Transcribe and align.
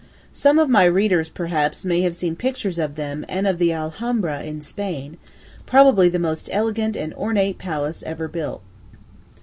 Some 0.33 0.57
of 0.57 0.67
my 0.67 0.85
readers, 0.85 1.29
perhaps, 1.29 1.85
may 1.85 2.01
have 2.01 2.15
seen 2.15 2.35
pictures 2.35 2.79
of 2.79 2.95
them 2.95 3.23
and 3.29 3.45
of 3.45 3.59
the 3.59 3.71
Alhambra 3.71 4.41
in 4.41 4.59
Spain, 4.59 5.17
probably 5.67 6.09
the 6.09 6.17
most 6.17 6.49
elegant 6.51 6.95
and 6.97 7.13
ornate 7.13 7.59
palace 7.59 8.01
ever 8.01 8.27
built. 8.27 8.63